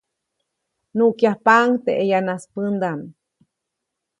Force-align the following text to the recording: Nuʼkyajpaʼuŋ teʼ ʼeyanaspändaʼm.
Nuʼkyajpaʼuŋ 0.97 1.69
teʼ 1.83 1.97
ʼeyanaspändaʼm. 2.05 3.01